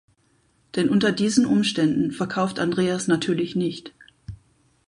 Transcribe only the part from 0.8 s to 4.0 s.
unter diesen Umständen verkauft Andreas natürlich nicht.